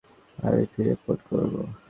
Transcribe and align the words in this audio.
আমি 0.39 0.63
ফিরে 0.73 0.93
ফোন 1.03 1.17
করব। 1.27 1.53